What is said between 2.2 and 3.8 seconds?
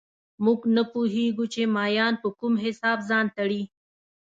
په کوم حساب ځان تړي